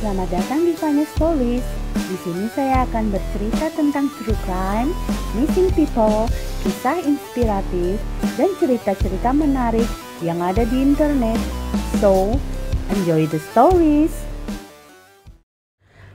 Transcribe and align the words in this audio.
Selamat 0.00 0.32
datang 0.32 0.64
di 0.64 0.72
Fanya 0.72 1.04
Stories. 1.12 1.60
Di 1.92 2.16
sini 2.24 2.48
saya 2.56 2.88
akan 2.88 3.12
bercerita 3.12 3.68
tentang 3.76 4.08
true 4.16 4.32
crime, 4.48 4.96
missing 5.36 5.68
people, 5.76 6.24
kisah 6.64 7.04
inspiratif, 7.04 8.00
dan 8.40 8.48
cerita-cerita 8.56 9.36
menarik 9.36 9.84
yang 10.24 10.40
ada 10.40 10.64
di 10.64 10.80
internet. 10.80 11.36
So, 12.00 12.40
enjoy 12.96 13.28
the 13.28 13.44
stories. 13.52 14.16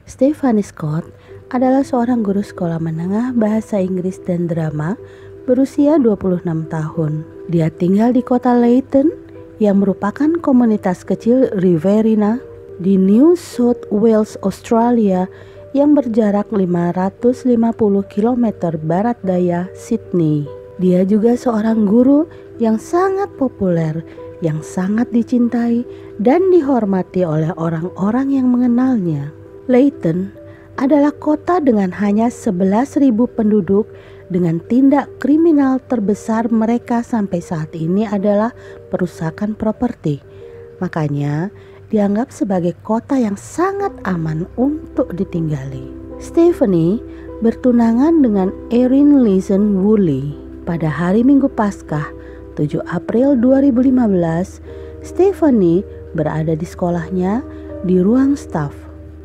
Stephanie 0.10 0.66
Scott 0.66 1.06
adalah 1.54 1.86
seorang 1.86 2.26
guru 2.26 2.42
sekolah 2.42 2.82
menengah 2.82 3.38
bahasa 3.38 3.78
Inggris 3.78 4.18
dan 4.26 4.50
drama 4.50 4.98
berusia 5.46 6.02
26 6.02 6.42
tahun. 6.74 7.22
Dia 7.54 7.70
tinggal 7.70 8.18
di 8.18 8.26
kota 8.26 8.58
Leighton 8.58 9.14
yang 9.62 9.78
merupakan 9.78 10.42
komunitas 10.42 11.06
kecil 11.06 11.54
Riverina 11.54 12.55
di 12.80 13.00
New 13.00 13.38
South 13.40 13.84
Wales, 13.92 14.36
Australia 14.44 15.28
yang 15.76 15.92
berjarak 15.92 16.52
550 16.52 17.76
km 18.08 18.46
barat 18.80 19.20
daya 19.24 19.68
Sydney. 19.76 20.48
Dia 20.80 21.08
juga 21.08 21.36
seorang 21.40 21.88
guru 21.88 22.28
yang 22.60 22.80
sangat 22.80 23.32
populer, 23.40 24.04
yang 24.44 24.60
sangat 24.64 25.12
dicintai 25.12 25.84
dan 26.20 26.52
dihormati 26.52 27.24
oleh 27.24 27.52
orang-orang 27.56 28.28
yang 28.32 28.48
mengenalnya. 28.52 29.32
Leighton 29.68 30.32
adalah 30.76 31.16
kota 31.16 31.64
dengan 31.64 31.92
hanya 31.96 32.28
11.000 32.28 33.12
penduduk 33.32 33.88
dengan 34.28 34.60
tindak 34.68 35.08
kriminal 35.24 35.80
terbesar 35.88 36.52
mereka 36.52 37.00
sampai 37.06 37.40
saat 37.40 37.72
ini 37.72 38.04
adalah 38.04 38.52
perusakan 38.92 39.56
properti. 39.56 40.20
Makanya, 40.84 41.54
dianggap 41.96 42.28
sebagai 42.28 42.76
kota 42.84 43.16
yang 43.16 43.40
sangat 43.40 43.96
aman 44.04 44.44
untuk 44.60 45.16
ditinggali. 45.16 45.96
Stephanie 46.20 47.00
bertunangan 47.40 48.20
dengan 48.20 48.52
Erin 48.68 49.24
Lisen 49.24 49.80
Woolley 49.80 50.36
pada 50.68 50.92
hari 50.92 51.24
Minggu 51.24 51.48
Paskah 51.48 52.12
7 52.60 52.84
April 52.92 53.40
2015. 53.40 55.08
Stephanie 55.08 55.88
berada 56.12 56.52
di 56.52 56.68
sekolahnya 56.68 57.40
di 57.88 58.04
ruang 58.04 58.36
staf 58.36 58.76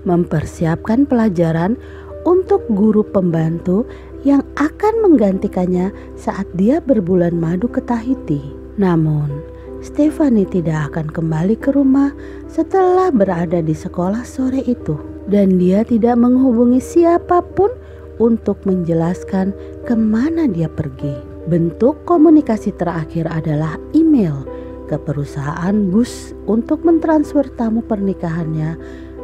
mempersiapkan 0.07 1.11
pelajaran 1.11 1.75
untuk 2.23 2.63
guru 2.71 3.03
pembantu 3.03 3.83
yang 4.23 4.47
akan 4.55 5.11
menggantikannya 5.11 5.91
saat 6.15 6.47
dia 6.55 6.79
berbulan 6.79 7.35
madu 7.35 7.67
ke 7.67 7.83
Tahiti. 7.83 8.55
Namun, 8.79 9.50
Stephanie 9.81 10.45
tidak 10.45 10.93
akan 10.93 11.09
kembali 11.09 11.57
ke 11.57 11.73
rumah 11.73 12.13
setelah 12.53 13.09
berada 13.09 13.65
di 13.65 13.73
sekolah 13.73 14.29
sore 14.29 14.61
itu, 14.69 15.01
dan 15.25 15.57
dia 15.57 15.81
tidak 15.89 16.21
menghubungi 16.21 16.81
siapa 16.85 17.41
pun 17.57 17.73
untuk 18.21 18.61
menjelaskan 18.69 19.57
ke 19.89 19.97
mana 19.97 20.45
dia 20.45 20.69
pergi. 20.69 21.17
Bentuk 21.49 22.05
komunikasi 22.05 22.77
terakhir 22.77 23.25
adalah 23.33 23.81
email 23.97 24.45
ke 24.85 25.01
perusahaan 25.01 25.73
bus 25.89 26.37
untuk 26.45 26.85
mentransfer 26.85 27.49
tamu 27.57 27.81
pernikahannya 27.81 28.77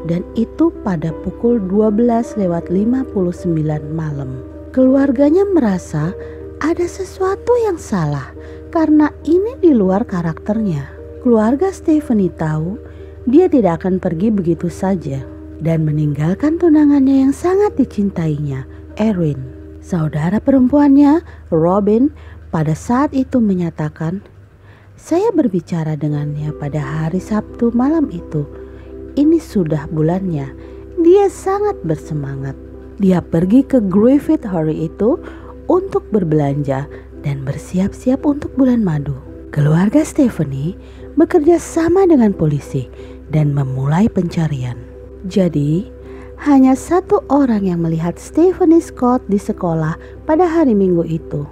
dan 0.09 0.25
itu 0.39 0.73
pada 0.81 1.13
pukul 1.21 1.61
12 1.69 2.41
lewat 2.41 2.73
59 2.73 3.45
malam. 3.93 4.41
Keluarganya 4.73 5.45
merasa 5.53 6.17
ada 6.65 6.87
sesuatu 6.89 7.53
yang 7.69 7.77
salah 7.77 8.33
karena 8.77 9.09
ini 9.25 9.57
di 9.57 9.73
luar 9.73 10.05
karakternya. 10.05 10.85
Keluarga 11.25 11.73
Stephanie 11.73 12.29
tahu 12.29 12.77
dia 13.25 13.49
tidak 13.49 13.81
akan 13.81 13.97
pergi 13.97 14.29
begitu 14.29 14.69
saja 14.69 15.25
dan 15.65 15.89
meninggalkan 15.89 16.61
tunangannya 16.61 17.25
yang 17.25 17.33
sangat 17.33 17.73
dicintainya, 17.81 18.69
Erin. 19.01 19.41
Saudara 19.81 20.45
perempuannya, 20.45 21.25
Robin, 21.49 22.13
pada 22.53 22.77
saat 22.77 23.17
itu 23.17 23.41
menyatakan, 23.41 24.21
"Saya 24.93 25.33
berbicara 25.33 25.97
dengannya 25.97 26.53
pada 26.61 26.85
hari 26.85 27.17
Sabtu 27.25 27.73
malam 27.73 28.13
itu. 28.13 28.45
Ini 29.17 29.41
sudah 29.41 29.89
bulannya. 29.89 30.53
Dia 31.01 31.33
sangat 31.33 31.81
bersemangat. 31.81 32.53
Dia 33.01 33.25
pergi 33.25 33.65
ke 33.65 33.81
Griffith 33.81 34.45
hari 34.45 34.93
itu 34.93 35.17
untuk 35.65 36.05
berbelanja 36.13 36.85
dan 37.27 37.43
bersiap-siap 37.43 38.23
untuk 38.23 38.55
bulan 38.55 38.87
madu. 38.87 39.19
Keluarga 39.51 40.07
Stephanie 40.07 40.79
bekerja 41.19 41.59
sama 41.59 42.07
dengan 42.07 42.31
polisi 42.31 42.87
dan 43.35 43.51
memulai 43.51 44.07
pencarian. 44.07 44.79
Jadi, 45.27 45.91
hanya 46.47 46.79
satu 46.79 47.27
orang 47.27 47.67
yang 47.67 47.83
melihat 47.83 48.15
Stephanie 48.21 48.85
Scott 48.85 49.27
di 49.27 49.41
sekolah 49.41 49.99
pada 50.29 50.47
hari 50.47 50.77
Minggu 50.77 51.03
itu. 51.03 51.43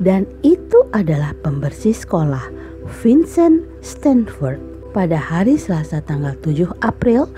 Dan 0.00 0.24
itu 0.40 0.88
adalah 0.96 1.36
pembersih 1.44 1.92
sekolah, 1.92 2.48
Vincent 3.04 3.68
Stanford. 3.84 4.56
Pada 4.90 5.20
hari 5.20 5.54
Selasa 5.54 6.00
tanggal 6.02 6.34
7 6.42 6.66
April, 6.82 7.28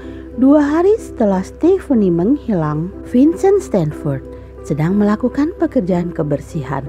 dua 0.41 0.63
hari 0.65 0.95
setelah 0.97 1.45
Stephanie 1.45 2.13
menghilang, 2.13 2.89
Vincent 3.11 3.61
Stanford 3.61 4.25
sedang 4.63 4.95
melakukan 4.97 5.51
pekerjaan 5.59 6.15
kebersihan 6.15 6.87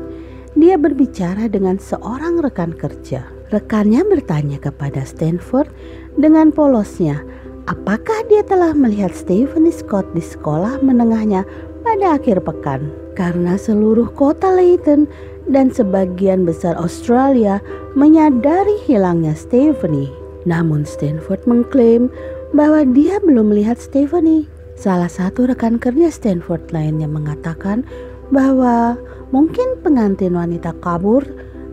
dia 0.54 0.78
berbicara 0.78 1.50
dengan 1.50 1.82
seorang 1.82 2.42
rekan 2.42 2.74
kerja. 2.74 3.26
Rekannya 3.50 4.02
bertanya 4.06 4.58
kepada 4.58 5.06
Stanford 5.06 5.70
dengan 6.18 6.50
polosnya, 6.50 7.22
apakah 7.70 8.26
dia 8.30 8.42
telah 8.46 8.74
melihat 8.74 9.14
Stephanie 9.14 9.74
Scott 9.74 10.10
di 10.18 10.22
sekolah 10.22 10.82
menengahnya 10.82 11.46
pada 11.86 12.18
akhir 12.18 12.42
pekan? 12.42 12.90
Karena 13.14 13.58
seluruh 13.58 14.10
kota 14.18 14.50
Leighton 14.50 15.06
dan 15.50 15.70
sebagian 15.70 16.50
besar 16.50 16.74
Australia 16.80 17.62
menyadari 17.94 18.80
hilangnya 18.90 19.38
Stephanie. 19.38 20.10
Namun 20.50 20.84
Stanford 20.84 21.46
mengklaim 21.46 22.10
bahwa 22.58 22.86
dia 22.90 23.22
belum 23.22 23.54
melihat 23.54 23.78
Stephanie. 23.78 24.50
Salah 24.74 25.10
satu 25.10 25.46
rekan 25.46 25.78
kerja 25.78 26.10
Stanford 26.10 26.74
lainnya 26.74 27.06
mengatakan 27.06 27.86
bahwa 28.34 28.98
mungkin 29.34 29.82
pengantin 29.82 30.38
wanita 30.38 30.78
kabur, 30.78 31.26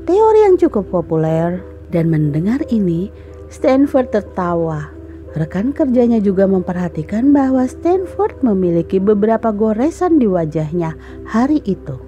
teori 0.09 0.41
yang 0.48 0.56
cukup 0.56 0.88
populer. 0.88 1.60
Dan 1.93 2.09
mendengar 2.09 2.65
ini, 2.72 3.12
Stanford 3.53 4.15
tertawa. 4.15 4.88
Rekan 5.34 5.75
kerjanya 5.75 6.22
juga 6.22 6.47
memperhatikan 6.49 7.34
bahwa 7.34 7.66
Stanford 7.69 8.41
memiliki 8.41 9.03
beberapa 9.03 9.53
goresan 9.53 10.22
di 10.22 10.26
wajahnya 10.31 10.97
hari 11.28 11.60
itu. 11.69 11.99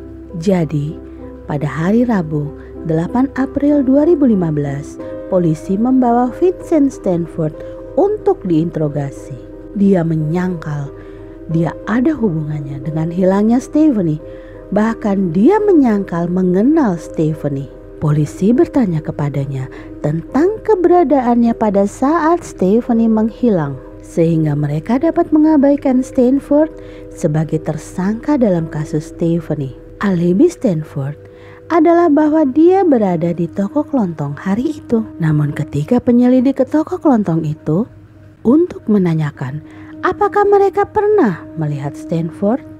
Jadi, 0.40 0.96
pada 1.50 1.66
hari 1.66 2.06
Rabu, 2.06 2.54
8 2.86 3.34
April 3.36 3.82
2015, 3.84 5.02
polisi 5.28 5.74
membawa 5.74 6.30
Vincent 6.30 6.94
Stanford 6.94 7.54
untuk 7.98 8.42
diinterogasi. 8.46 9.36
Dia 9.74 10.06
menyangkal 10.06 10.94
dia 11.50 11.74
ada 11.90 12.14
hubungannya 12.14 12.78
dengan 12.86 13.10
hilangnya 13.10 13.58
Stephanie. 13.58 14.22
Bahkan 14.72 15.36
dia 15.36 15.60
menyangkal 15.60 16.32
mengenal 16.32 16.96
Stephanie. 16.96 17.68
Polisi 18.00 18.50
bertanya 18.50 18.98
kepadanya 18.98 19.70
tentang 20.02 20.58
keberadaannya 20.66 21.54
pada 21.54 21.86
saat 21.86 22.42
Stephanie 22.42 23.06
menghilang. 23.06 23.78
Sehingga 24.02 24.58
mereka 24.58 24.98
dapat 24.98 25.30
mengabaikan 25.30 26.02
Stanford 26.02 26.72
sebagai 27.14 27.62
tersangka 27.62 28.34
dalam 28.34 28.66
kasus 28.66 29.14
Stephanie. 29.14 29.76
Alibi 30.02 30.50
Stanford 30.50 31.14
adalah 31.70 32.10
bahwa 32.10 32.42
dia 32.48 32.82
berada 32.82 33.30
di 33.30 33.46
toko 33.46 33.86
kelontong 33.86 34.34
hari 34.34 34.82
itu. 34.82 35.06
Namun 35.22 35.54
ketika 35.54 36.02
penyelidik 36.02 36.58
ke 36.58 36.66
toko 36.66 36.98
kelontong 36.98 37.46
itu 37.46 37.86
untuk 38.42 38.82
menanyakan 38.90 39.62
Apakah 40.02 40.42
mereka 40.42 40.82
pernah 40.82 41.46
melihat 41.54 41.94
Stanford? 41.94 42.71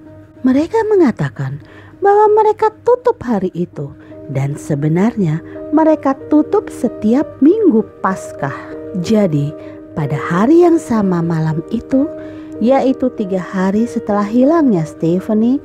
Mereka 0.43 0.75
mengatakan 0.91 1.63
bahwa 2.03 2.27
mereka 2.35 2.75
tutup 2.83 3.23
hari 3.23 3.55
itu 3.55 3.95
dan 4.35 4.59
sebenarnya 4.59 5.39
mereka 5.71 6.19
tutup 6.27 6.67
setiap 6.67 7.39
minggu 7.39 7.87
Paskah. 8.03 8.55
Jadi 8.99 9.55
pada 9.95 10.19
hari 10.19 10.67
yang 10.67 10.83
sama 10.83 11.23
malam 11.23 11.63
itu, 11.71 12.11
yaitu 12.59 13.07
tiga 13.15 13.39
hari 13.39 13.87
setelah 13.87 14.27
hilangnya 14.27 14.83
Stephanie, 14.83 15.63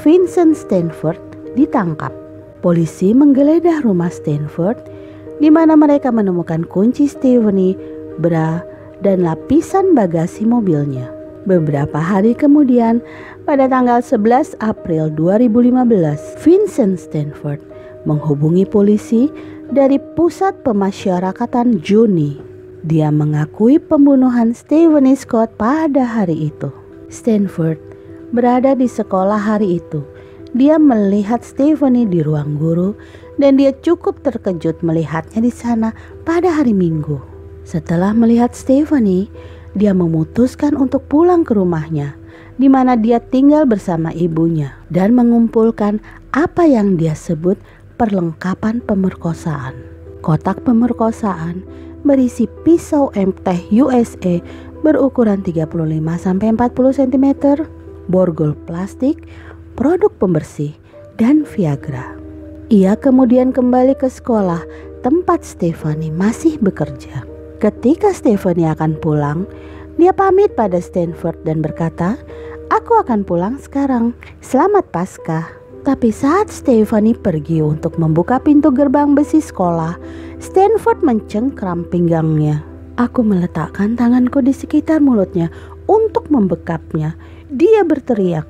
Vincent 0.00 0.56
Stanford 0.56 1.20
ditangkap. 1.52 2.10
Polisi 2.64 3.12
menggeledah 3.12 3.84
rumah 3.84 4.08
Stanford 4.08 4.80
di 5.36 5.52
mana 5.52 5.76
mereka 5.76 6.08
menemukan 6.08 6.64
kunci 6.64 7.04
Stephanie, 7.04 7.76
bra, 8.16 8.64
dan 9.04 9.20
lapisan 9.20 9.92
bagasi 9.92 10.48
mobilnya. 10.48 11.13
Beberapa 11.44 12.00
hari 12.00 12.32
kemudian, 12.32 13.04
pada 13.44 13.68
tanggal 13.68 14.00
11 14.00 14.56
April 14.64 15.12
2015, 15.12 16.40
Vincent 16.40 16.96
Stanford 16.96 17.60
menghubungi 18.08 18.64
polisi 18.64 19.28
dari 19.68 20.00
pusat 20.16 20.56
pemasyarakatan 20.64 21.84
Juni. 21.84 22.40
Dia 22.84 23.12
mengakui 23.12 23.76
pembunuhan 23.76 24.56
Stephanie 24.56 25.16
Scott 25.16 25.52
pada 25.60 26.04
hari 26.04 26.48
itu. 26.48 26.72
Stanford 27.12 27.76
berada 28.32 28.72
di 28.72 28.88
sekolah 28.88 29.36
hari 29.36 29.84
itu. 29.84 30.00
Dia 30.56 30.80
melihat 30.80 31.44
Stephanie 31.44 32.08
di 32.08 32.24
ruang 32.24 32.56
guru 32.56 32.96
dan 33.36 33.60
dia 33.60 33.76
cukup 33.84 34.24
terkejut 34.24 34.80
melihatnya 34.80 35.44
di 35.44 35.52
sana 35.52 35.92
pada 36.24 36.48
hari 36.48 36.72
Minggu. 36.72 37.20
Setelah 37.64 38.12
melihat 38.12 38.52
Stephanie, 38.52 39.32
dia 39.74 39.92
memutuskan 39.92 40.78
untuk 40.78 41.06
pulang 41.10 41.42
ke 41.42 41.54
rumahnya 41.54 42.14
di 42.54 42.70
mana 42.70 42.94
dia 42.94 43.18
tinggal 43.18 43.66
bersama 43.66 44.14
ibunya 44.14 44.78
dan 44.90 45.14
mengumpulkan 45.14 45.98
apa 46.30 46.66
yang 46.66 46.94
dia 46.94 47.14
sebut 47.14 47.58
perlengkapan 47.98 48.82
pemerkosaan. 48.82 49.74
Kotak 50.22 50.62
pemerkosaan 50.62 51.66
berisi 52.06 52.46
pisau 52.62 53.10
MT 53.12 53.74
USA 53.82 54.40
berukuran 54.86 55.40
35 55.40 55.72
sampai 56.20 56.46
40 56.52 56.98
cm, 57.00 57.26
borgol 58.06 58.52
plastik, 58.68 59.24
produk 59.74 60.12
pembersih, 60.20 60.76
dan 61.16 61.42
Viagra. 61.42 62.14
Ia 62.68 62.96
kemudian 62.96 63.52
kembali 63.52 63.96
ke 63.96 64.08
sekolah 64.08 64.64
tempat 65.04 65.44
Stephanie 65.44 66.12
masih 66.12 66.56
bekerja. 66.60 67.33
Ketika 67.64 68.12
Stephanie 68.12 68.68
akan 68.68 69.00
pulang, 69.00 69.48
dia 69.96 70.12
pamit 70.12 70.52
pada 70.52 70.84
Stanford 70.84 71.48
dan 71.48 71.64
berkata, 71.64 72.20
"Aku 72.68 73.00
akan 73.00 73.24
pulang 73.24 73.56
sekarang. 73.56 74.12
Selamat 74.44 74.84
Paskah." 74.92 75.48
Tapi 75.80 76.12
saat 76.12 76.52
Stephanie 76.52 77.16
pergi 77.16 77.64
untuk 77.64 77.96
membuka 77.96 78.36
pintu 78.36 78.68
gerbang 78.68 79.16
besi 79.16 79.40
sekolah, 79.40 79.96
Stanford 80.44 81.00
mencengkram 81.00 81.88
pinggangnya. 81.88 82.60
Aku 83.00 83.24
meletakkan 83.24 83.96
tanganku 83.96 84.44
di 84.44 84.52
sekitar 84.52 85.00
mulutnya 85.00 85.48
untuk 85.88 86.28
membekapnya. 86.28 87.16
Dia 87.48 87.80
berteriak. 87.80 88.44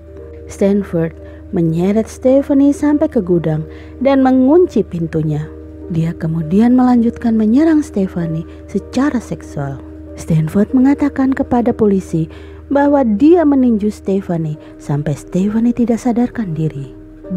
Stanford 0.51 1.15
menyeret 1.55 2.11
Stephanie 2.11 2.75
sampai 2.75 3.07
ke 3.07 3.23
gudang 3.23 3.63
dan 4.03 4.27
mengunci 4.27 4.83
pintunya. 4.83 5.54
Dia 5.93 6.17
kemudian 6.17 6.73
melanjutkan 6.73 7.37
menyerang 7.37 7.85
Stephanie 7.85 8.49
secara 8.71 9.21
seksual. 9.21 9.77
Stanford 10.15 10.71
mengatakan 10.73 11.35
kepada 11.35 11.75
polisi 11.75 12.31
bahwa 12.73 13.05
dia 13.05 13.45
meninju 13.45 13.91
Stephanie 13.93 14.57
sampai 14.81 15.13
Stephanie 15.13 15.77
tidak 15.77 16.01
sadarkan 16.01 16.57
diri 16.57 16.95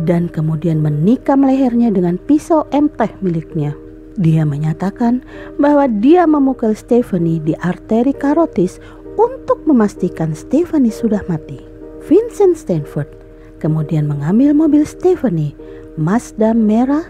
dan 0.08 0.32
kemudian 0.32 0.80
menikam 0.80 1.44
lehernya 1.44 1.92
dengan 1.92 2.16
pisau 2.16 2.64
emteh 2.72 3.12
miliknya. 3.20 3.76
Dia 4.18 4.48
menyatakan 4.48 5.22
bahwa 5.62 5.86
dia 5.86 6.26
memukul 6.26 6.74
Stephanie 6.74 7.38
di 7.42 7.54
arteri 7.62 8.16
karotis 8.16 8.82
untuk 9.18 9.62
memastikan 9.66 10.34
Stephanie 10.34 10.94
sudah 10.94 11.22
mati. 11.30 11.62
Vincent 12.08 12.56
Stanford 12.56 13.10
kemudian 13.58 14.06
mengambil 14.06 14.54
mobil 14.54 14.86
Stephanie, 14.86 15.58
Mazda 15.98 16.54
merah, 16.54 17.10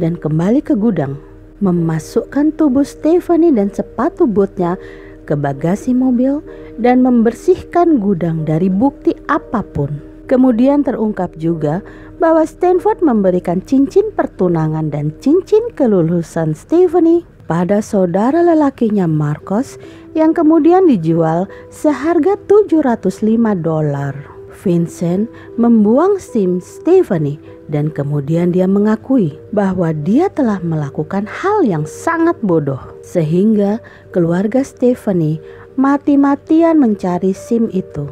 dan 0.00 0.16
kembali 0.16 0.64
ke 0.64 0.78
gudang, 0.78 1.18
memasukkan 1.60 2.54
tubuh 2.56 2.86
Stephanie 2.86 3.52
dan 3.52 3.68
sepatu 3.68 4.24
bootnya 4.24 4.80
ke 5.24 5.34
bagasi 5.38 5.94
mobil 5.94 6.42
dan 6.80 7.04
membersihkan 7.04 8.02
gudang 8.02 8.42
dari 8.42 8.66
bukti 8.66 9.14
apa 9.30 9.62
pun. 9.62 10.12
Kemudian 10.30 10.80
terungkap 10.80 11.36
juga 11.36 11.84
bahwa 12.16 12.46
Stanford 12.46 13.04
memberikan 13.04 13.60
cincin 13.60 14.08
pertunangan 14.14 14.88
dan 14.88 15.12
cincin 15.20 15.68
kelulusan 15.76 16.56
Stephanie 16.56 17.26
pada 17.50 17.84
saudara 17.84 18.40
lelakinya 18.40 19.04
Marcos 19.04 19.76
yang 20.16 20.32
kemudian 20.32 20.88
dijual 20.88 21.50
seharga 21.68 22.38
705 22.48 23.12
dolar. 23.60 24.31
Vincent 24.52 25.26
membuang 25.56 26.20
SIM 26.20 26.60
Stephanie 26.60 27.40
dan 27.72 27.88
kemudian 27.88 28.52
dia 28.52 28.68
mengakui 28.68 29.34
bahwa 29.50 29.96
dia 29.96 30.28
telah 30.28 30.60
melakukan 30.60 31.24
hal 31.24 31.64
yang 31.64 31.88
sangat 31.88 32.36
bodoh 32.44 32.80
sehingga 33.00 33.80
keluarga 34.12 34.60
Stephanie 34.60 35.40
mati-matian 35.80 36.76
mencari 36.76 37.32
SIM 37.32 37.72
itu. 37.72 38.06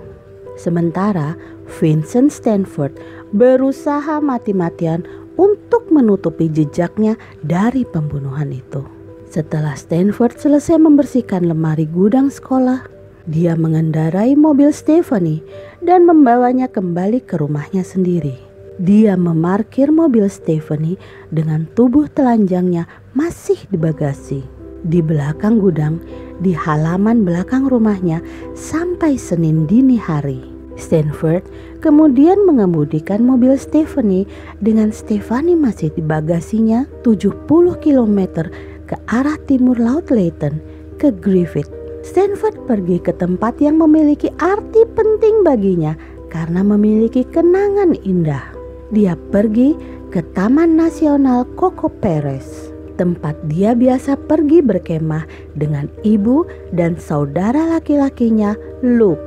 Sementara 0.56 1.36
Vincent 1.80 2.32
Stanford 2.32 2.96
berusaha 3.32 4.18
mati-matian 4.18 5.04
untuk 5.40 5.88
menutupi 5.88 6.50
jejaknya 6.52 7.16
dari 7.40 7.86
pembunuhan 7.88 8.52
itu. 8.52 8.84
Setelah 9.30 9.78
Stanford 9.78 10.36
selesai 10.36 10.76
membersihkan 10.82 11.46
lemari 11.46 11.86
gudang 11.86 12.28
sekolah, 12.28 12.82
dia 13.30 13.54
mengendarai 13.54 14.34
mobil 14.34 14.74
Stephanie 14.74 15.38
dan 15.78 16.02
membawanya 16.02 16.66
kembali 16.66 17.22
ke 17.22 17.38
rumahnya 17.38 17.86
sendiri. 17.86 18.34
Dia 18.82 19.14
memarkir 19.14 19.94
mobil 19.94 20.26
Stephanie 20.26 20.98
dengan 21.30 21.70
tubuh 21.78 22.10
telanjangnya 22.10 22.90
masih 23.14 23.60
di 23.70 23.78
bagasi. 23.78 24.42
Di 24.82 24.98
belakang 24.98 25.62
gudang, 25.62 26.02
di 26.42 26.50
halaman 26.56 27.22
belakang 27.22 27.70
rumahnya 27.70 28.18
sampai 28.58 29.14
Senin 29.14 29.68
dini 29.70 29.94
hari. 29.94 30.42
Stanford 30.80 31.44
kemudian 31.84 32.40
mengemudikan 32.48 33.20
mobil 33.22 33.54
Stephanie 33.60 34.24
dengan 34.64 34.90
Stephanie 34.90 35.54
masih 35.54 35.92
di 35.92 36.02
bagasinya 36.02 36.88
70 37.04 37.46
km 37.84 38.18
ke 38.88 38.96
arah 39.06 39.38
timur 39.44 39.76
Laut 39.76 40.08
Leighton 40.08 40.56
ke 40.96 41.12
Griffith. 41.12 41.79
Stanford 42.10 42.66
pergi 42.66 42.98
ke 42.98 43.14
tempat 43.14 43.62
yang 43.62 43.78
memiliki 43.78 44.34
arti 44.42 44.82
penting 44.98 45.46
baginya 45.46 45.94
karena 46.26 46.66
memiliki 46.66 47.22
kenangan 47.22 47.94
indah. 48.02 48.50
Dia 48.90 49.14
pergi 49.30 49.78
ke 50.10 50.18
Taman 50.34 50.74
Nasional 50.74 51.46
Coco 51.54 51.86
Perez, 51.86 52.74
tempat 52.98 53.38
dia 53.46 53.78
biasa 53.78 54.18
pergi 54.26 54.58
berkemah 54.58 55.22
dengan 55.54 55.86
ibu 56.02 56.42
dan 56.74 56.98
saudara 56.98 57.78
laki-lakinya 57.78 58.58
Luke. 58.82 59.22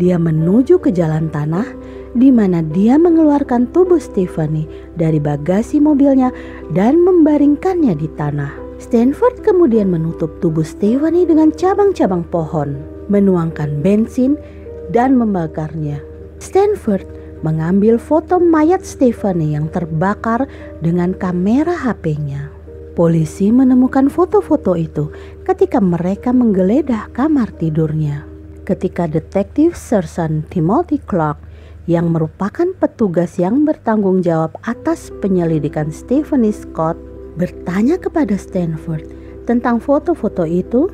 Dia 0.00 0.16
menuju 0.16 0.80
ke 0.80 0.96
jalan 0.96 1.28
tanah 1.28 1.68
di 2.16 2.32
mana 2.32 2.64
dia 2.64 2.96
mengeluarkan 2.96 3.68
tubuh 3.76 4.00
Stephanie 4.00 4.64
dari 4.96 5.20
bagasi 5.20 5.76
mobilnya 5.76 6.32
dan 6.72 7.04
membaringkannya 7.04 7.92
di 7.92 8.08
tanah. 8.16 8.63
Stanford 8.82 9.42
kemudian 9.42 9.90
menutup 9.90 10.30
tubuh 10.42 10.66
Stephanie 10.66 11.24
dengan 11.24 11.54
cabang-cabang 11.54 12.26
pohon, 12.28 12.78
menuangkan 13.10 13.80
bensin 13.80 14.34
dan 14.90 15.14
membakarnya. 15.14 16.02
Stanford 16.42 17.06
mengambil 17.44 18.00
foto 18.00 18.40
mayat 18.40 18.82
Stephanie 18.82 19.54
yang 19.54 19.68
terbakar 19.68 20.48
dengan 20.80 21.12
kamera 21.14 21.72
HP-nya. 21.72 22.50
Polisi 22.94 23.50
menemukan 23.50 24.06
foto-foto 24.06 24.78
itu 24.78 25.10
ketika 25.42 25.82
mereka 25.82 26.30
menggeledah 26.30 27.10
kamar 27.10 27.50
tidurnya 27.58 28.34
ketika 28.64 29.04
detektif 29.04 29.76
Sersan 29.76 30.42
Timothy 30.48 30.98
Clark 30.98 31.36
yang 31.84 32.08
merupakan 32.16 32.72
petugas 32.80 33.36
yang 33.36 33.68
bertanggung 33.68 34.24
jawab 34.24 34.56
atas 34.64 35.12
penyelidikan 35.20 35.92
Stephanie 35.92 36.56
Scott 36.56 36.96
bertanya 37.34 37.98
kepada 37.98 38.34
Stanford 38.38 39.06
tentang 39.44 39.78
foto-foto 39.78 40.48
itu, 40.48 40.88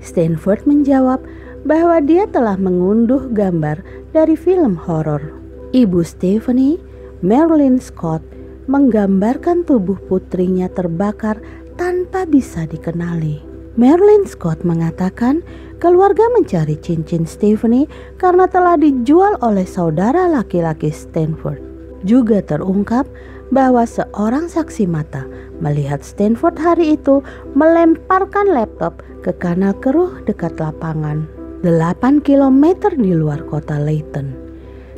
Stanford 0.00 0.64
menjawab 0.68 1.20
bahwa 1.64 2.00
dia 2.04 2.28
telah 2.28 2.60
mengunduh 2.60 3.28
gambar 3.32 3.80
dari 4.12 4.36
film 4.36 4.76
horor. 4.76 5.32
Ibu 5.72 6.04
Stephanie, 6.04 6.78
Marilyn 7.24 7.80
Scott, 7.80 8.20
menggambarkan 8.68 9.64
tubuh 9.64 9.96
putrinya 10.08 10.68
terbakar 10.72 11.40
tanpa 11.76 12.24
bisa 12.24 12.64
dikenali. 12.64 13.42
Marilyn 13.74 14.22
Scott 14.22 14.62
mengatakan 14.62 15.42
keluarga 15.82 16.22
mencari 16.30 16.78
cincin 16.78 17.26
Stephanie 17.26 17.90
karena 18.22 18.46
telah 18.46 18.78
dijual 18.78 19.34
oleh 19.42 19.66
saudara 19.66 20.30
laki-laki 20.30 20.94
Stanford. 20.94 21.58
Juga 22.06 22.38
terungkap 22.38 23.08
bahwa 23.54 23.86
seorang 23.86 24.50
saksi 24.50 24.90
mata 24.90 25.22
melihat 25.62 26.02
Stanford 26.02 26.58
hari 26.58 26.98
itu 26.98 27.22
melemparkan 27.54 28.50
laptop 28.50 28.98
ke 29.22 29.30
kanal 29.38 29.72
keruh 29.78 30.10
dekat 30.26 30.58
lapangan 30.58 31.30
8 31.62 32.20
km 32.26 32.92
di 32.98 33.14
luar 33.14 33.40
kota 33.46 33.78
Layton. 33.78 34.34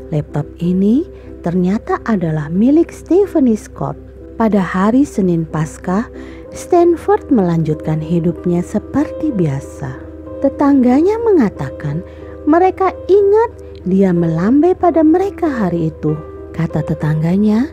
Laptop 0.08 0.48
ini 0.58 1.04
ternyata 1.44 2.00
adalah 2.08 2.48
milik 2.48 2.90
Stephanie 2.90 3.60
Scott. 3.60 3.94
Pada 4.36 4.60
hari 4.60 5.06
Senin 5.06 5.48
Paskah, 5.48 6.10
Stanford 6.52 7.32
melanjutkan 7.32 8.02
hidupnya 8.02 8.60
seperti 8.60 9.32
biasa. 9.32 9.96
Tetangganya 10.44 11.16
mengatakan 11.24 12.04
mereka 12.44 12.92
ingat 13.08 13.50
dia 13.86 14.12
melambai 14.12 14.76
pada 14.76 15.00
mereka 15.06 15.46
hari 15.48 15.94
itu. 15.94 16.18
Kata 16.52 16.84
tetangganya, 16.84 17.70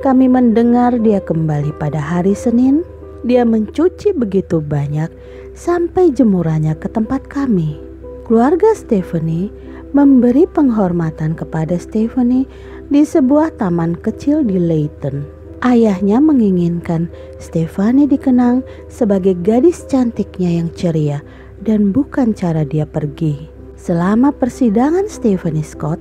kami 0.00 0.32
mendengar 0.32 0.96
dia 0.96 1.20
kembali 1.20 1.76
pada 1.76 2.00
hari 2.00 2.32
Senin 2.32 2.80
Dia 3.20 3.44
mencuci 3.44 4.16
begitu 4.16 4.64
banyak 4.64 5.12
sampai 5.52 6.08
jemurannya 6.08 6.72
ke 6.80 6.88
tempat 6.88 7.28
kami. 7.28 7.76
Keluarga 8.24 8.72
Stephanie 8.72 9.52
memberi 9.92 10.48
penghormatan 10.48 11.36
kepada 11.36 11.76
Stephanie 11.76 12.48
di 12.88 13.04
sebuah 13.04 13.60
taman 13.60 13.92
kecil 14.00 14.40
di 14.40 14.56
Leighton. 14.56 15.20
Ayahnya 15.60 16.16
menginginkan 16.16 17.12
Stephanie 17.36 18.08
dikenang 18.08 18.64
sebagai 18.88 19.36
gadis 19.44 19.84
cantiknya 19.84 20.64
yang 20.64 20.72
ceria 20.72 21.20
dan 21.60 21.92
bukan 21.92 22.32
cara 22.32 22.64
dia 22.64 22.88
pergi. 22.88 23.52
Selama 23.76 24.32
persidangan 24.32 25.12
Stephanie 25.12 25.64
Scott, 25.64 26.00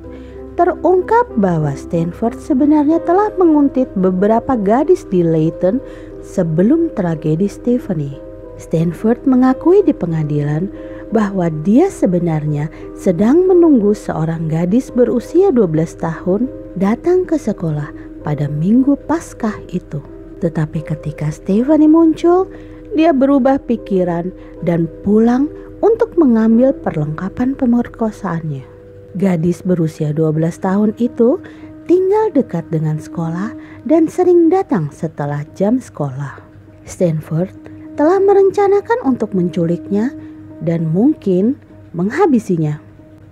terungkap 0.59 1.23
bahwa 1.39 1.71
Stanford 1.71 2.35
sebenarnya 2.35 2.99
telah 3.07 3.31
menguntit 3.39 3.87
beberapa 3.95 4.59
gadis 4.59 5.07
di 5.07 5.23
Leighton 5.23 5.79
sebelum 6.19 6.91
tragedi 6.99 7.47
Stephanie. 7.47 8.19
Stanford 8.59 9.23
mengakui 9.23 9.79
di 9.87 9.95
pengadilan 9.95 10.67
bahwa 11.15 11.47
dia 11.63 11.87
sebenarnya 11.87 12.67
sedang 12.91 13.47
menunggu 13.47 13.95
seorang 13.95 14.51
gadis 14.51 14.91
berusia 14.91 15.47
12 15.47 15.95
tahun 15.95 16.51
datang 16.75 17.23
ke 17.23 17.39
sekolah 17.39 17.95
pada 18.27 18.51
minggu 18.51 18.99
Paskah 19.07 19.55
itu. 19.71 20.03
Tetapi 20.43 20.83
ketika 20.83 21.31
Stephanie 21.31 21.87
muncul, 21.87 22.51
dia 22.99 23.15
berubah 23.15 23.63
pikiran 23.63 24.35
dan 24.67 24.91
pulang 25.07 25.47
untuk 25.79 26.19
mengambil 26.19 26.75
perlengkapan 26.75 27.55
pemerkosaannya. 27.55 28.68
Gadis 29.17 29.65
berusia 29.65 30.13
12 30.13 30.37
tahun 30.61 30.93
itu 31.01 31.41
tinggal 31.89 32.29
dekat 32.29 32.69
dengan 32.69 33.01
sekolah 33.01 33.57
dan 33.89 34.05
sering 34.05 34.53
datang 34.53 34.93
setelah 34.93 35.41
jam 35.57 35.81
sekolah. 35.81 36.37
Stanford 36.85 37.49
telah 37.97 38.21
merencanakan 38.21 39.01
untuk 39.09 39.33
menculiknya 39.33 40.13
dan 40.61 40.85
mungkin 40.85 41.57
menghabisinya. 41.97 42.77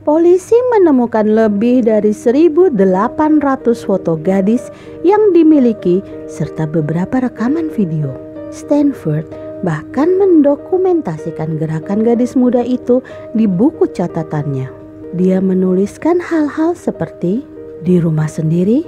Polisi 0.02 0.56
menemukan 0.72 1.28
lebih 1.28 1.84
dari 1.84 2.16
1.800 2.16 2.74
foto 3.84 4.16
gadis 4.16 4.72
yang 5.04 5.36
dimiliki 5.36 6.00
serta 6.32 6.64
beberapa 6.64 7.22
rekaman 7.28 7.68
video. 7.70 8.16
Stanford 8.50 9.28
bahkan 9.68 10.16
mendokumentasikan 10.16 11.60
gerakan 11.60 12.08
gadis 12.08 12.40
muda 12.40 12.64
itu 12.64 13.04
di 13.36 13.46
buku 13.46 13.92
catatannya. 13.92 14.87
Dia 15.16 15.40
menuliskan 15.40 16.20
hal-hal 16.20 16.76
seperti 16.76 17.46
di 17.88 17.96
rumah 17.96 18.28
sendiri 18.28 18.84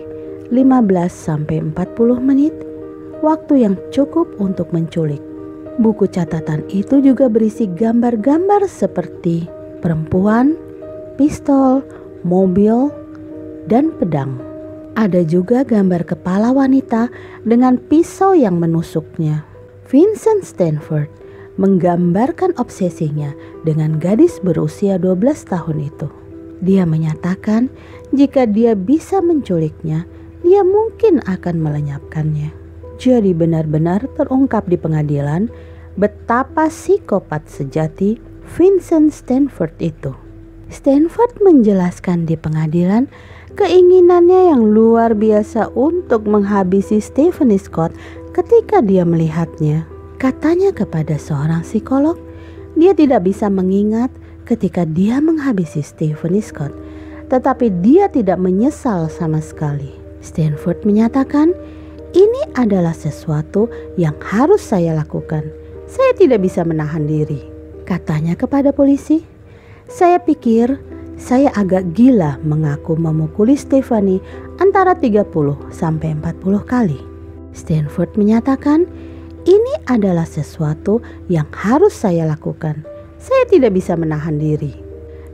15 0.52 0.92
sampai 1.08 1.64
40 1.64 2.20
menit, 2.20 2.52
waktu 3.24 3.64
yang 3.64 3.80
cukup 3.94 4.28
untuk 4.42 4.68
menculik. 4.76 5.24
Buku 5.80 6.12
catatan 6.12 6.68
itu 6.68 7.00
juga 7.00 7.32
berisi 7.32 7.72
gambar-gambar 7.72 8.68
seperti 8.68 9.48
perempuan, 9.80 10.60
pistol, 11.16 11.80
mobil, 12.28 12.92
dan 13.72 13.96
pedang. 13.96 14.36
Ada 15.00 15.24
juga 15.24 15.64
gambar 15.64 16.04
kepala 16.04 16.52
wanita 16.52 17.08
dengan 17.48 17.80
pisau 17.80 18.36
yang 18.36 18.60
menusuknya. 18.60 19.48
Vincent 19.88 20.44
Stanford 20.44 21.08
menggambarkan 21.60 22.56
obsesinya 22.56 23.36
dengan 23.68 24.00
gadis 24.00 24.40
berusia 24.40 24.96
12 24.96 25.44
tahun 25.44 25.92
itu. 25.92 26.08
Dia 26.64 26.88
menyatakan 26.88 27.68
jika 28.16 28.48
dia 28.48 28.80
bisa 28.80 29.20
menculiknya, 29.20 30.08
dia 30.40 30.64
mungkin 30.64 31.20
akan 31.28 31.60
melenyapkannya. 31.60 32.56
Jadi 33.00 33.32
benar-benar 33.36 34.08
terungkap 34.16 34.68
di 34.72 34.80
pengadilan 34.80 35.52
betapa 36.00 36.72
psikopat 36.72 37.48
sejati 37.52 38.20
Vincent 38.56 39.12
Stanford 39.12 39.76
itu. 39.84 40.12
Stanford 40.72 41.44
menjelaskan 41.44 42.24
di 42.24 42.40
pengadilan 42.40 43.12
keinginannya 43.60 44.54
yang 44.56 44.64
luar 44.64 45.12
biasa 45.18 45.74
untuk 45.76 46.24
menghabisi 46.24 47.04
Stephanie 47.04 47.60
Scott 47.60 47.92
ketika 48.32 48.80
dia 48.80 49.04
melihatnya. 49.04 49.99
Katanya 50.20 50.76
kepada 50.76 51.16
seorang 51.16 51.64
psikolog, 51.64 52.20
dia 52.76 52.92
tidak 52.92 53.24
bisa 53.24 53.48
mengingat 53.48 54.12
ketika 54.44 54.84
dia 54.84 55.24
menghabisi 55.24 55.80
Stephanie 55.80 56.44
Scott, 56.44 56.76
tetapi 57.32 57.72
dia 57.80 58.12
tidak 58.12 58.36
menyesal 58.36 59.08
sama 59.08 59.40
sekali. 59.40 59.96
Stanford 60.20 60.84
menyatakan, 60.84 61.56
"Ini 62.12 62.52
adalah 62.60 62.92
sesuatu 62.92 63.72
yang 63.96 64.12
harus 64.20 64.60
saya 64.60 64.92
lakukan." 64.92 65.48
Saya 65.88 66.12
tidak 66.20 66.44
bisa 66.44 66.68
menahan 66.68 67.08
diri, 67.08 67.40
katanya 67.88 68.36
kepada 68.36 68.76
polisi. 68.76 69.24
Saya 69.88 70.20
pikir 70.20 70.78
saya 71.16 71.48
agak 71.56 71.96
gila 71.96 72.44
mengaku 72.44 73.00
memukuli 73.00 73.56
Stephanie 73.56 74.20
antara 74.60 75.00
30 75.00 75.56
sampai 75.72 76.12
40 76.12 76.64
kali. 76.68 77.00
Stanford 77.56 78.14
menyatakan, 78.20 78.86
ini 79.48 79.74
adalah 79.88 80.28
sesuatu 80.28 81.00
yang 81.32 81.48
harus 81.56 81.96
saya 81.96 82.28
lakukan. 82.28 82.84
Saya 83.20 83.44
tidak 83.48 83.76
bisa 83.76 83.96
menahan 83.96 84.40
diri. 84.40 84.72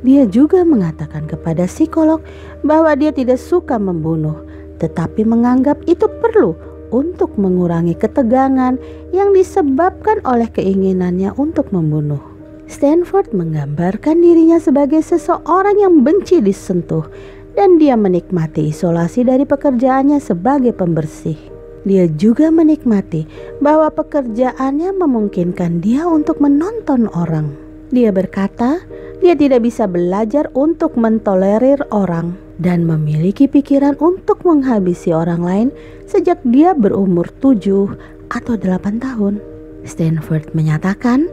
Dia 0.05 0.29
juga 0.29 0.61
mengatakan 0.61 1.25
kepada 1.25 1.65
psikolog 1.65 2.21
bahwa 2.61 2.93
dia 2.93 3.09
tidak 3.09 3.41
suka 3.41 3.81
membunuh, 3.81 4.45
tetapi 4.77 5.25
menganggap 5.25 5.81
itu 5.89 6.05
perlu 6.21 6.53
untuk 6.93 7.33
mengurangi 7.41 7.97
ketegangan 7.97 8.77
yang 9.09 9.33
disebabkan 9.33 10.21
oleh 10.21 10.45
keinginannya 10.53 11.33
untuk 11.41 11.73
membunuh. 11.73 12.21
Stanford 12.65 13.33
menggambarkan 13.33 14.21
dirinya 14.21 14.57
sebagai 14.57 15.01
seseorang 15.05 15.77
yang 15.77 16.01
benci 16.01 16.41
disentuh 16.41 17.05
dan 17.53 17.77
dia 17.77 17.93
menikmati 17.93 18.73
isolasi 18.73 19.21
dari 19.25 19.45
pekerjaannya 19.45 20.17
sebagai 20.17 20.73
pembersih. 20.73 21.54
Dia 21.85 22.09
juga 22.09 22.49
menikmati 22.49 23.29
bahwa 23.61 23.93
pekerjaannya 23.93 24.97
memungkinkan 24.97 25.85
dia 25.85 26.09
untuk 26.09 26.41
menonton 26.41 27.05
orang. 27.13 27.53
Dia 27.93 28.09
berkata, 28.09 28.81
dia 29.21 29.37
tidak 29.37 29.61
bisa 29.63 29.85
belajar 29.85 30.49
untuk 30.57 30.97
mentolerir 30.97 31.85
orang 31.93 32.33
dan 32.57 32.83
memiliki 32.89 33.45
pikiran 33.45 33.93
untuk 34.01 34.41
menghabisi 34.41 35.13
orang 35.13 35.45
lain 35.45 35.67
sejak 36.09 36.41
dia 36.41 36.73
berumur 36.73 37.29
7 37.37 37.93
atau 38.33 38.53
8 38.57 38.97
tahun. 38.97 39.37
Stanford 39.85 40.57
menyatakan, 40.57 41.29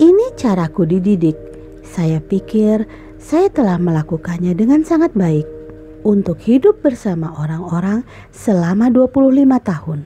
"Ini 0.00 0.32
caraku 0.40 0.88
dididik. 0.88 1.36
Saya 1.84 2.24
pikir 2.24 2.88
saya 3.20 3.52
telah 3.52 3.76
melakukannya 3.76 4.56
dengan 4.56 4.84
sangat 4.84 5.12
baik 5.12 5.53
untuk 6.04 6.38
hidup 6.44 6.84
bersama 6.84 7.32
orang-orang 7.40 8.04
selama 8.30 8.92
25 8.92 9.58
tahun. 9.64 10.04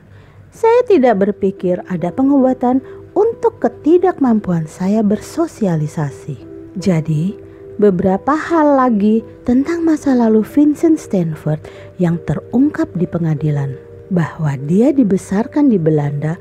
Saya 0.49 0.81
tidak 0.87 1.21
berpikir 1.27 1.83
ada 1.91 2.09
pengobatan 2.15 2.81
untuk 3.13 3.61
ketidakmampuan 3.61 4.65
saya 4.65 5.05
bersosialisasi." 5.05 6.39
Jadi, 6.79 7.35
beberapa 7.83 8.35
hal 8.35 8.79
lagi 8.79 9.27
tentang 9.43 9.83
masa 9.83 10.15
lalu 10.15 10.47
Vincent 10.47 10.99
Stanford 10.99 11.63
yang 11.99 12.19
terungkap 12.27 12.91
di 12.95 13.07
pengadilan 13.07 13.75
bahwa 14.11 14.57
dia 14.67 14.91
dibesarkan 14.95 15.69
di 15.69 15.79
Belanda 15.79 16.39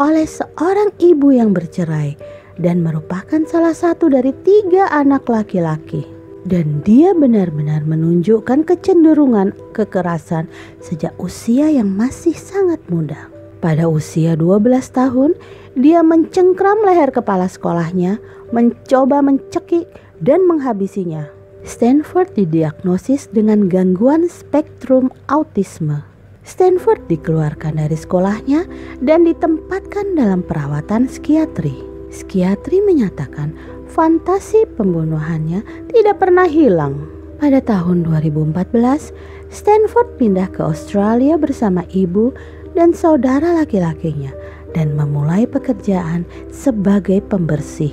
oleh 0.00 0.24
seorang 0.24 0.96
ibu 0.96 1.28
yang 1.30 1.52
bercerai 1.52 2.16
dan 2.60 2.80
merupakan 2.84 3.40
salah 3.48 3.76
satu 3.76 4.08
dari 4.08 4.32
tiga 4.44 4.88
anak 4.92 5.28
laki-laki. 5.28 6.19
Dan 6.48 6.80
dia 6.80 7.12
benar-benar 7.12 7.84
menunjukkan 7.84 8.64
kecenderungan 8.64 9.52
kekerasan 9.76 10.48
sejak 10.80 11.12
usia 11.20 11.68
yang 11.68 11.92
masih 11.92 12.32
sangat 12.32 12.80
muda. 12.88 13.28
Pada 13.60 13.92
usia 13.92 14.40
12 14.40 14.88
tahun, 14.88 15.36
dia 15.76 16.00
mencengkram 16.00 16.80
leher 16.80 17.12
kepala 17.12 17.44
sekolahnya, 17.44 18.16
mencoba 18.56 19.20
mencekik 19.20 19.84
dan 20.24 20.48
menghabisinya. 20.48 21.28
Stanford 21.60 22.32
didiagnosis 22.40 23.28
dengan 23.28 23.68
gangguan 23.68 24.32
spektrum 24.32 25.12
autisme. 25.28 26.00
Stanford 26.40 27.04
dikeluarkan 27.12 27.76
dari 27.76 27.94
sekolahnya 27.94 28.64
dan 29.04 29.28
ditempatkan 29.28 30.16
dalam 30.16 30.40
perawatan 30.40 31.04
psikiatri. 31.04 31.76
Psikiatri 32.08 32.80
menyatakan 32.80 33.52
fantasi 33.90 34.70
pembunuhannya 34.78 35.66
tidak 35.90 36.22
pernah 36.22 36.46
hilang. 36.46 37.10
Pada 37.42 37.58
tahun 37.58 38.06
2014, 38.06 39.10
Stanford 39.50 40.08
pindah 40.20 40.46
ke 40.54 40.62
Australia 40.62 41.34
bersama 41.34 41.82
ibu 41.90 42.30
dan 42.78 42.94
saudara 42.94 43.58
laki-lakinya 43.58 44.30
dan 44.76 44.94
memulai 44.94 45.48
pekerjaan 45.50 46.22
sebagai 46.54 47.18
pembersih. 47.26 47.90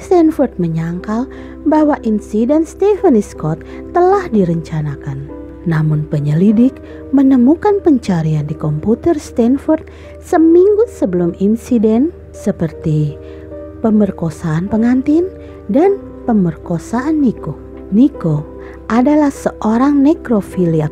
Stanford 0.00 0.56
menyangkal 0.56 1.28
bahwa 1.68 2.00
insiden 2.04 2.64
Stephanie 2.64 3.24
Scott 3.24 3.60
telah 3.92 4.28
direncanakan. 4.32 5.28
Namun 5.66 6.06
penyelidik 6.06 6.78
menemukan 7.10 7.82
pencarian 7.82 8.46
di 8.46 8.54
komputer 8.54 9.18
Stanford 9.18 9.90
seminggu 10.22 10.86
sebelum 10.86 11.34
insiden 11.42 12.14
seperti 12.30 13.18
pemerkosaan 13.86 14.66
pengantin 14.66 15.30
dan 15.70 16.02
pemerkosaan 16.26 17.22
Nico. 17.22 17.54
Nico 17.94 18.42
adalah 18.90 19.30
seorang 19.30 20.02
nekrofiliak 20.02 20.90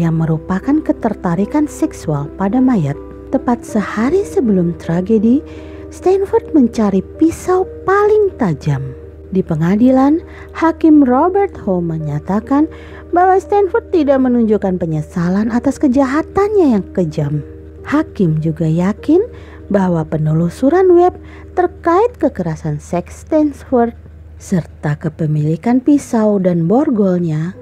yang 0.00 0.16
merupakan 0.16 0.80
ketertarikan 0.80 1.68
seksual 1.68 2.32
pada 2.40 2.56
mayat. 2.64 2.96
Tepat 3.28 3.60
sehari 3.60 4.24
sebelum 4.24 4.72
tragedi, 4.80 5.44
Stanford 5.92 6.56
mencari 6.56 7.04
pisau 7.20 7.68
paling 7.84 8.32
tajam. 8.40 8.96
Di 9.30 9.44
pengadilan, 9.44 10.18
Hakim 10.56 11.04
Robert 11.04 11.54
Home 11.68 11.94
menyatakan 11.94 12.66
bahwa 13.12 13.36
Stanford 13.36 13.92
tidak 13.94 14.18
menunjukkan 14.18 14.80
penyesalan 14.80 15.52
atas 15.52 15.76
kejahatannya 15.78 16.74
yang 16.74 16.84
kejam. 16.96 17.44
Hakim 17.86 18.42
juga 18.42 18.66
yakin 18.66 19.22
bahwa 19.70 20.02
penelusuran 20.02 20.90
web 20.92 21.14
terkait 21.54 22.18
kekerasan 22.18 22.82
seks 22.82 23.24
Stanford 23.24 23.94
serta 24.36 24.98
kepemilikan 24.98 25.78
pisau 25.78 26.42
dan 26.42 26.66
borgolnya 26.66 27.54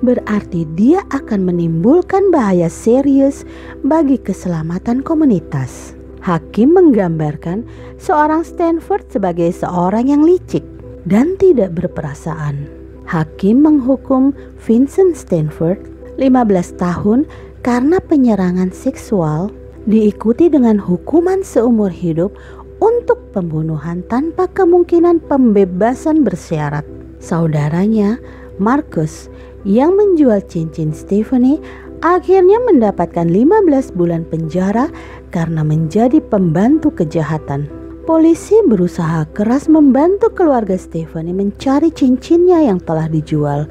berarti 0.00 0.64
dia 0.74 1.04
akan 1.12 1.52
menimbulkan 1.52 2.32
bahaya 2.32 2.72
serius 2.72 3.44
bagi 3.84 4.16
keselamatan 4.16 5.04
komunitas. 5.04 5.92
Hakim 6.20 6.76
menggambarkan 6.76 7.64
seorang 7.96 8.44
Stanford 8.44 9.08
sebagai 9.08 9.52
seorang 9.56 10.12
yang 10.12 10.24
licik 10.24 10.64
dan 11.08 11.36
tidak 11.40 11.76
berperasaan. 11.76 12.68
Hakim 13.08 13.64
menghukum 13.64 14.36
Vincent 14.60 15.16
Stanford 15.16 15.80
15 16.20 16.76
tahun 16.76 17.24
karena 17.64 17.98
penyerangan 18.04 18.72
seksual 18.72 19.52
diikuti 19.88 20.52
dengan 20.52 20.76
hukuman 20.76 21.40
seumur 21.40 21.88
hidup 21.88 22.34
untuk 22.80 23.20
pembunuhan 23.36 24.00
tanpa 24.08 24.48
kemungkinan 24.50 25.20
pembebasan 25.28 26.24
bersyarat. 26.24 26.84
Saudaranya, 27.20 28.16
Marcus, 28.56 29.28
yang 29.68 29.96
menjual 29.96 30.40
cincin 30.48 30.92
Stephanie 30.96 31.60
akhirnya 32.00 32.56
mendapatkan 32.64 33.28
15 33.28 33.92
bulan 33.92 34.24
penjara 34.24 34.88
karena 35.28 35.60
menjadi 35.60 36.24
pembantu 36.24 36.92
kejahatan. 36.96 37.68
Polisi 38.08 38.56
berusaha 38.64 39.28
keras 39.36 39.68
membantu 39.68 40.32
keluarga 40.32 40.74
Stephanie 40.80 41.36
mencari 41.36 41.92
cincinnya 41.92 42.64
yang 42.64 42.80
telah 42.80 43.06
dijual 43.06 43.68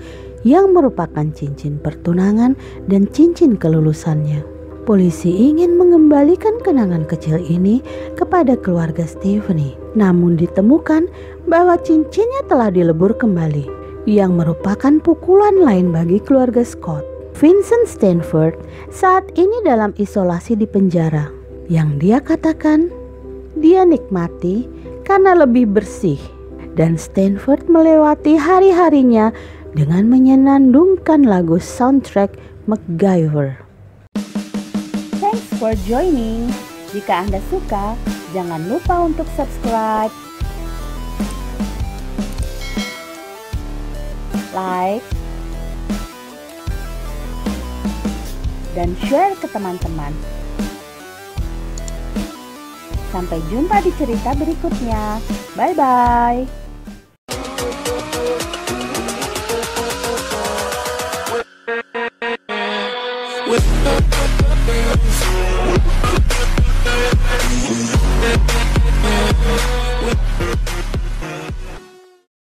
yang 0.47 0.71
merupakan 0.71 1.27
cincin 1.35 1.81
pertunangan 1.81 2.55
dan 2.87 3.09
cincin 3.11 3.59
kelulusannya. 3.59 4.58
Polisi 4.89 5.29
ingin 5.29 5.77
mengembalikan 5.77 6.57
kenangan 6.65 7.05
kecil 7.05 7.37
ini 7.37 7.77
kepada 8.17 8.57
keluarga 8.57 9.05
Stephanie, 9.05 9.77
namun 9.93 10.33
ditemukan 10.33 11.05
bahwa 11.45 11.77
cincinnya 11.77 12.41
telah 12.49 12.73
dilebur 12.73 13.13
kembali 13.13 13.69
yang 14.09 14.33
merupakan 14.33 14.97
pukulan 14.97 15.61
lain 15.61 15.93
bagi 15.93 16.17
keluarga 16.17 16.65
Scott. 16.65 17.05
Vincent 17.37 17.85
Stanford 17.85 18.57
saat 18.89 19.29
ini 19.37 19.61
dalam 19.61 19.93
isolasi 20.01 20.57
di 20.57 20.65
penjara. 20.65 21.29
Yang 21.69 21.89
dia 22.01 22.17
katakan 22.17 22.89
dia 23.61 23.85
nikmati 23.85 24.65
karena 25.05 25.37
lebih 25.37 25.69
bersih 25.69 26.17
dan 26.73 26.97
Stanford 26.97 27.69
melewati 27.69 28.41
hari-harinya 28.41 29.29
dengan 29.77 30.09
menyenandungkan 30.09 31.29
lagu 31.29 31.61
soundtrack 31.61 32.33
MacGyver. 32.65 33.68
For 35.59 35.75
joining. 35.83 36.47
Jika 36.95 37.27
Anda 37.27 37.43
suka, 37.51 37.93
jangan 38.31 38.65
lupa 38.71 39.03
untuk 39.03 39.27
subscribe 39.35 40.09
like, 44.55 45.05
dan 48.73 48.95
share 49.05 49.35
ke 49.37 49.47
teman-teman. 49.51 50.13
Sampai 53.09 53.41
jumpa 53.49 53.81
di 53.81 53.91
cerita 53.97 54.37
berikutnya. 54.37 55.17
Bye 55.57 55.73
bye. 55.73 56.68